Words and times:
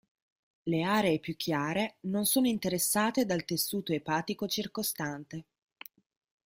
Le 0.63 0.81
aree 0.83 1.19
più 1.19 1.35
chiare 1.35 1.97
non 2.07 2.25
sono 2.25 2.47
interessate 2.47 3.23
dal 3.23 3.45
tessuto 3.45 3.93
epatico 3.93 4.47
circostante. 4.47 5.45